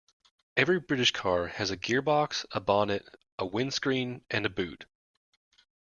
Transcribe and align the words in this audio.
Every 0.57 0.79
British 0.79 1.11
car 1.11 1.45
has 1.45 1.69
a 1.69 1.77
gearbox, 1.77 2.47
a 2.49 2.59
bonnet, 2.59 3.07
a 3.37 3.45
windscreen, 3.45 4.25
and 4.31 4.47
a 4.47 4.49
boot 4.49 4.87